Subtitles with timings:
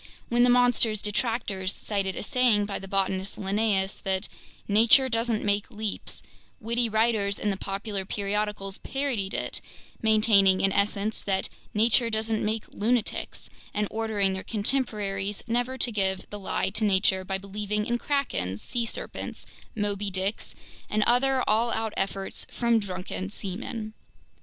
[0.29, 4.27] When the monster's detractors cited a saying by the botanist Linnaeus that
[4.67, 6.23] "nature doesn't make leaps,"
[6.59, 9.61] witty writers in the popular periodicals parodied it,
[10.01, 16.27] maintaining in essence that "nature doesn't make lunatics," and ordering their contemporaries never to give
[16.31, 19.45] the lie to nature by believing in krakens, sea serpents,
[19.75, 20.55] "Moby Dicks,"
[20.89, 23.93] and other all out efforts from drunken seamen.